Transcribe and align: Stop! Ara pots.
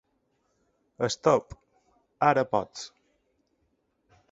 Stop! 1.15 1.53
Ara 2.31 2.47
pots. 2.55 2.89